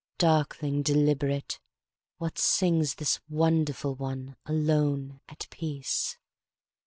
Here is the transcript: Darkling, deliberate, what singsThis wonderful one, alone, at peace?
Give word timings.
Darkling, 0.17 0.81
deliberate, 0.81 1.59
what 2.17 2.33
singsThis 2.33 3.19
wonderful 3.29 3.93
one, 3.93 4.35
alone, 4.47 5.21
at 5.29 5.45
peace? 5.51 6.17